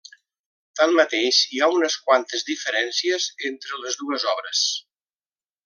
Tanmateix, 0.79 1.41
hi 1.57 1.61
ha 1.65 1.69
unes 1.73 1.97
quantes 2.07 2.47
diferències 2.49 3.29
entre 3.51 3.81
les 3.85 4.01
dues 4.03 4.27
obres. 4.35 4.65